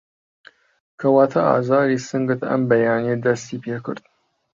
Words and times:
کەواته 0.99 1.39
ئازاری 1.49 1.97
سنگت 2.09 2.41
ئەم 2.49 2.61
بەیانیه 2.69 3.15
دستی 3.25 3.61
پێکرد 3.63 4.01